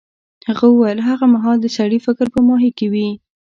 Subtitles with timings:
[0.47, 3.09] هغه وویل هغه مهال د سړي فکر په ماهي کې وي.